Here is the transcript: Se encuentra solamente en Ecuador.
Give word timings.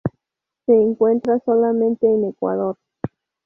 Se 0.65 0.73
encuentra 0.73 1.37
solamente 1.45 2.07
en 2.11 2.25
Ecuador. 2.29 2.75